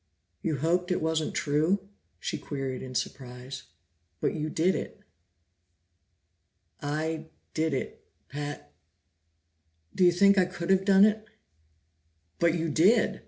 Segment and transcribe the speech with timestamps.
[0.41, 1.87] "You hoped it wasn't true?"
[2.19, 3.65] she queried in surprise.
[4.19, 4.99] "But you did it."
[6.81, 8.73] "I did it, Pat?
[9.93, 11.23] Do you think I could have done it?"
[12.39, 13.19] "But you did!"